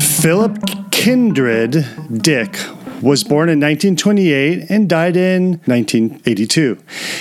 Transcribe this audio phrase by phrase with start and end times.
[0.00, 0.58] Philip
[0.90, 2.58] Kindred Dick
[3.02, 6.78] was born in 1928 and died in 1982.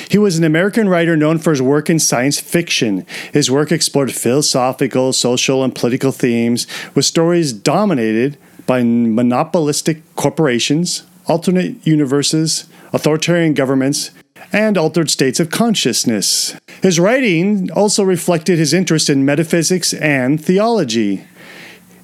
[0.09, 3.05] He was an American writer known for his work in science fiction.
[3.33, 11.85] His work explored philosophical, social, and political themes, with stories dominated by monopolistic corporations, alternate
[11.85, 14.11] universes, authoritarian governments,
[14.53, 16.55] and altered states of consciousness.
[16.81, 21.25] His writing also reflected his interest in metaphysics and theology.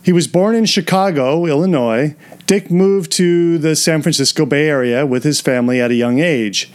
[0.08, 2.16] He was born in Chicago, Illinois.
[2.46, 6.72] Dick moved to the San Francisco Bay Area with his family at a young age.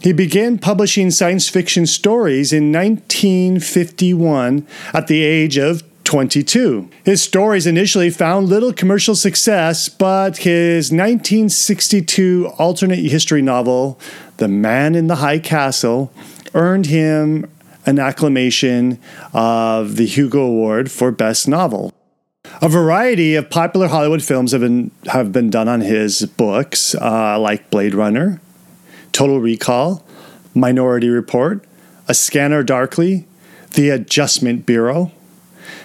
[0.00, 6.88] He began publishing science fiction stories in 1951 at the age of 22.
[7.04, 14.00] His stories initially found little commercial success, but his 1962 alternate history novel,
[14.38, 16.10] The Man in the High Castle,
[16.54, 17.50] earned him
[17.84, 18.98] an acclamation
[19.34, 21.92] of the Hugo Award for Best Novel.
[22.64, 27.36] A variety of popular Hollywood films have been have been done on his books, uh,
[27.36, 28.40] like Blade Runner,
[29.10, 30.06] Total Recall,
[30.54, 31.64] Minority Report,
[32.06, 33.26] A Scanner Darkly,
[33.72, 35.10] The Adjustment Bureau.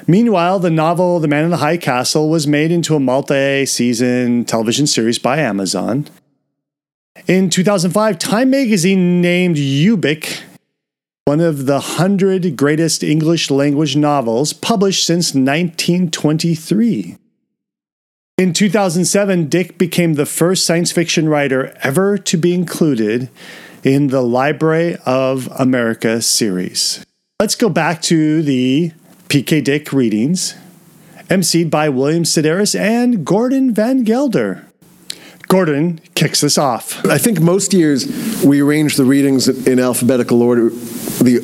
[0.05, 4.85] Meanwhile, the novel The Man in the High Castle was made into a multi-season television
[4.85, 6.07] series by Amazon.
[7.25, 10.43] In 2005, Time magazine named Ubik
[11.27, 17.17] one of the hundred greatest English language novels published since 1923.
[18.37, 23.29] In 2007, Dick became the first science fiction writer ever to be included
[23.83, 27.05] in the Library of America series.
[27.41, 28.93] Let's go back to the
[29.27, 30.55] PK Dick readings,
[31.29, 34.65] emceed by William Sedaris and Gordon Van Gelder.
[35.49, 37.05] Gordon kicks us off.
[37.05, 38.05] I think most years
[38.43, 40.69] we arrange the readings in alphabetical order,
[41.19, 41.39] the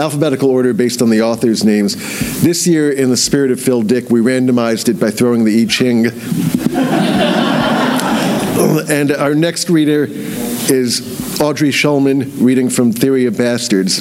[0.00, 2.42] alphabetical order based on the authors' names.
[2.42, 5.66] This year, in the spirit of Phil Dick, we randomized it by throwing the I
[5.66, 6.06] Ching.
[8.90, 14.00] and our next reader is Audrey Schulman reading from Theory of Bastards.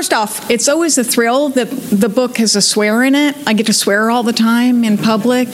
[0.00, 3.36] First off, it's always a thrill that the book has a swear in it.
[3.46, 5.48] I get to swear all the time in public.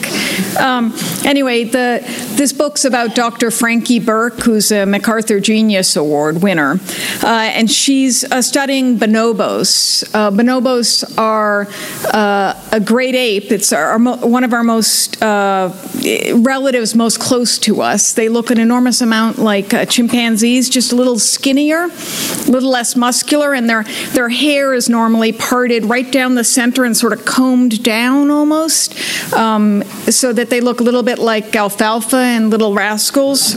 [0.57, 1.99] Um, anyway, the,
[2.37, 3.51] this book's about Dr.
[3.51, 6.79] Frankie Burke, who's a MacArthur Genius Award winner,
[7.23, 10.09] uh, and she's uh, studying bonobos.
[10.13, 11.67] Uh, bonobos are
[12.13, 13.51] uh, a great ape.
[13.51, 15.73] It's our, one of our most uh,
[16.35, 18.13] relatives most close to us.
[18.13, 22.95] They look an enormous amount like uh, chimpanzees, just a little skinnier, a little less
[22.95, 23.83] muscular, and their
[24.13, 28.93] their hair is normally parted right down the center and sort of combed down almost,
[29.33, 33.55] um, so that they look a little bit like alfalfa and little rascals.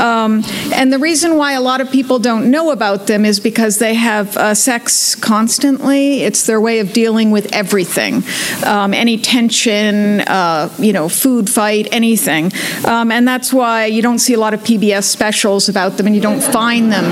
[0.00, 3.78] Um, and the reason why a lot of people don't know about them is because
[3.78, 6.22] they have uh, sex constantly.
[6.22, 8.22] It's their way of dealing with everything,
[8.64, 12.50] um, any tension, uh, you know, food fight, anything.
[12.86, 16.16] Um, and that's why you don't see a lot of PBS specials about them, and
[16.16, 17.04] you don't find them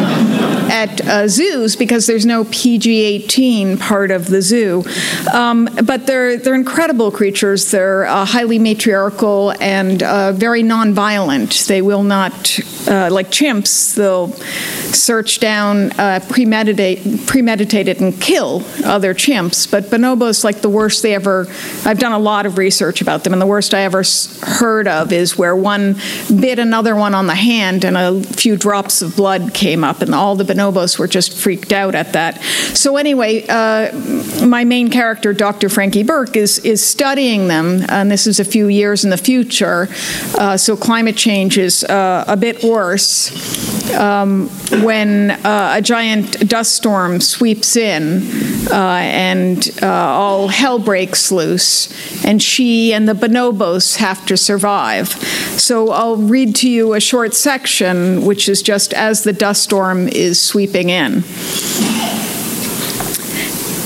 [0.70, 4.84] at uh, zoos because there's no PG-18 part of the zoo.
[5.32, 7.70] Um, but they're they're incredible creatures.
[7.70, 11.66] They're uh, highly matriarchal and uh, very nonviolent.
[11.66, 14.28] They will not uh, like chimps, they'll
[14.92, 19.70] search down, uh, premeditate, premeditate it, and kill other chimps.
[19.70, 21.46] But bonobos, like the worst they ever,
[21.84, 24.02] I've done a lot of research about them, and the worst I ever
[24.42, 25.96] heard of is where one
[26.28, 30.14] bit another one on the hand, and a few drops of blood came up, and
[30.14, 32.40] all the bonobos were just freaked out at that.
[32.74, 33.92] So anyway, uh,
[34.44, 35.68] my main character, Dr.
[35.68, 39.88] Frankie Burke, is is studying them, and this is a few years in the future.
[40.36, 44.48] Uh, so climate change is uh, a bit worse um,
[44.82, 48.22] when uh, a giant dust storm sweeps in
[48.70, 51.88] uh, and uh, all hell breaks loose,
[52.24, 55.08] and she and the bonobos have to survive.
[55.58, 60.08] So I'll read to you a short section, which is just as the dust storm
[60.08, 61.24] is sweeping in.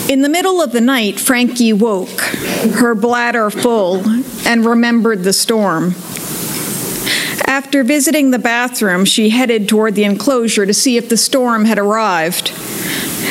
[0.09, 4.03] In the middle of the night, Frankie woke, her bladder full,
[4.47, 5.95] and remembered the storm.
[7.53, 11.79] After visiting the bathroom, she headed toward the enclosure to see if the storm had
[11.79, 12.51] arrived.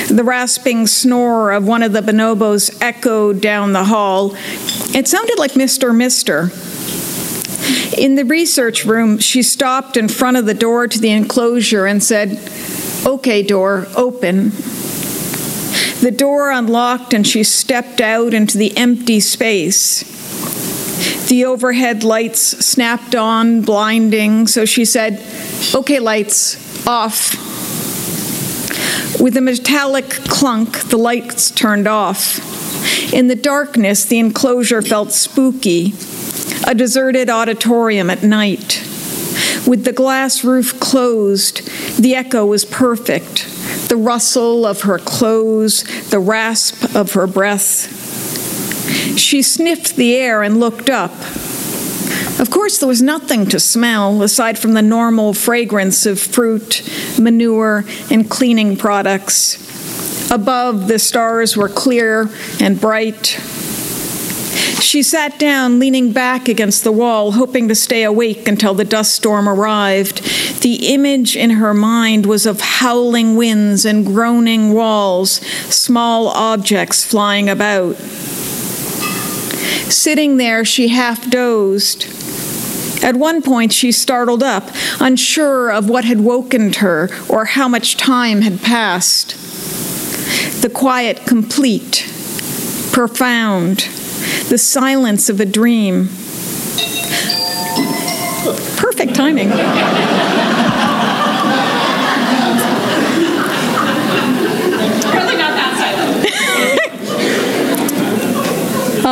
[0.09, 4.35] The rasping snore of one of the bonobos echoed down the hall.
[4.93, 5.91] It sounded like Mr.
[5.95, 6.51] Mister.
[7.99, 12.03] In the research room, she stopped in front of the door to the enclosure and
[12.03, 12.37] said,
[13.03, 14.51] Okay, door, open.
[16.01, 20.03] The door unlocked and she stepped out into the empty space.
[21.27, 25.23] The overhead lights snapped on, blinding, so she said,
[25.73, 27.33] Okay, lights, off.
[29.19, 33.13] With a metallic clunk, the lights turned off.
[33.13, 35.93] In the darkness, the enclosure felt spooky,
[36.65, 38.81] a deserted auditorium at night.
[39.67, 41.67] With the glass roof closed,
[42.01, 43.47] the echo was perfect
[43.89, 48.00] the rustle of her clothes, the rasp of her breath.
[49.17, 51.11] She sniffed the air and looked up.
[52.39, 56.81] Of course, there was nothing to smell aside from the normal fragrance of fruit,
[57.19, 60.31] manure, and cleaning products.
[60.31, 62.29] Above, the stars were clear
[62.59, 63.37] and bright.
[64.81, 69.13] She sat down, leaning back against the wall, hoping to stay awake until the dust
[69.13, 70.23] storm arrived.
[70.61, 75.33] The image in her mind was of howling winds and groaning walls,
[75.73, 77.95] small objects flying about.
[79.91, 82.05] Sitting there, she half dozed.
[83.03, 84.69] At one point, she startled up,
[85.01, 89.35] unsure of what had woken her or how much time had passed.
[90.61, 92.07] The quiet complete,
[92.93, 93.79] profound,
[94.47, 96.07] the silence of a dream.
[98.77, 99.49] Perfect timing.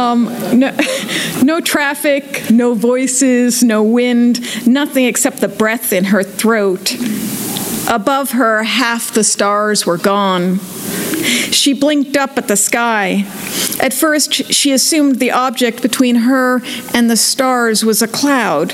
[0.09, 0.25] Um,
[0.57, 0.75] no,
[1.43, 6.95] no traffic, no voices, no wind, nothing except the breath in her throat.
[7.89, 10.59] Above her, half the stars were gone.
[11.51, 13.25] She blinked up at the sky.
[13.81, 16.61] At first, she assumed the object between her
[16.93, 18.71] and the stars was a cloud,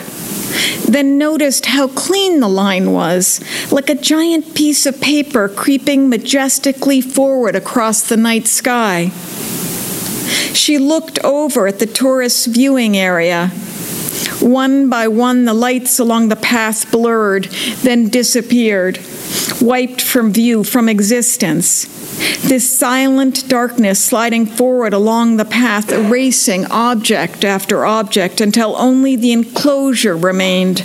[0.87, 3.41] then noticed how clean the line was,
[3.71, 9.11] like a giant piece of paper creeping majestically forward across the night sky.
[10.53, 13.51] She looked over at the tourist viewing area.
[14.39, 17.45] One by one, the lights along the path blurred,
[17.83, 18.99] then disappeared,
[19.61, 21.85] wiped from view, from existence.
[22.47, 29.31] This silent darkness sliding forward along the path, erasing object after object until only the
[29.31, 30.77] enclosure remained.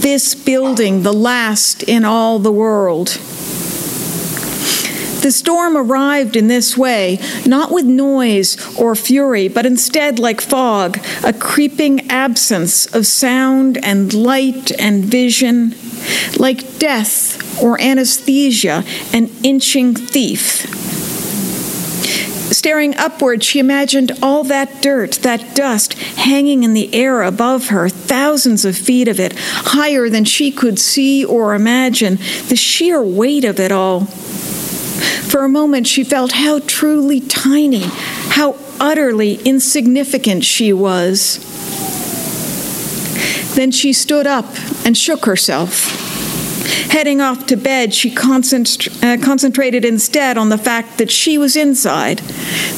[0.00, 3.18] This building, the last in all the world.
[5.22, 10.98] The storm arrived in this way, not with noise or fury, but instead like fog,
[11.22, 15.74] a creeping absence of sound and light and vision,
[16.38, 18.82] like death or anesthesia,
[19.12, 20.66] an inching thief.
[22.50, 27.88] Staring upward, she imagined all that dirt, that dust, hanging in the air above her,
[27.88, 32.16] thousands of feet of it, higher than she could see or imagine,
[32.48, 34.08] the sheer weight of it all.
[35.30, 37.84] For a moment, she felt how truly tiny,
[38.30, 41.38] how utterly insignificant she was.
[43.54, 44.46] Then she stood up
[44.84, 46.09] and shook herself.
[46.90, 51.56] Heading off to bed, she concent- uh, concentrated instead on the fact that she was
[51.56, 52.18] inside.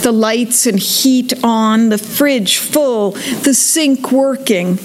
[0.03, 3.13] The lights and heat on, the fridge full,
[3.43, 4.79] the sink working.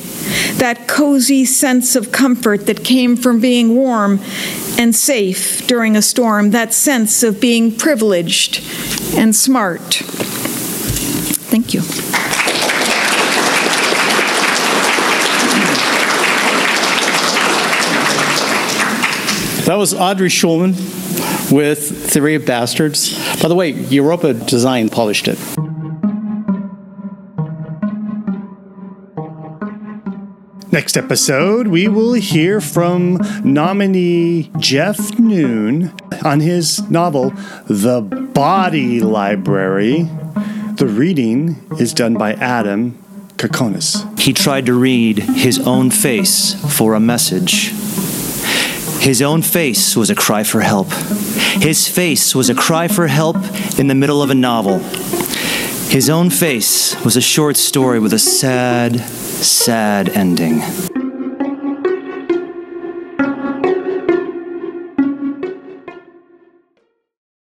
[0.57, 4.19] That cozy sense of comfort that came from being warm
[4.77, 8.61] and safe during a storm, that sense of being privileged
[9.15, 9.95] and smart.
[11.49, 12.36] Thank you.
[19.67, 20.71] That was Audrey Schulman
[21.51, 23.13] with Theory of Bastards.
[23.41, 25.37] By the way, Europa Editions polished it.
[30.71, 35.93] Next episode, we will hear from nominee Jeff Noon
[36.23, 37.31] on his novel,
[37.67, 37.99] The
[38.33, 40.03] Body Library.
[40.75, 42.97] The reading is done by Adam
[43.35, 44.17] Kokonis.
[44.17, 47.73] He tried to read his own face for a message.
[49.07, 50.91] His own face was a cry for help.
[51.61, 53.37] His face was a cry for help
[53.79, 54.79] in the middle of a novel.
[55.89, 60.61] His own face was a short story with a sad, sad ending.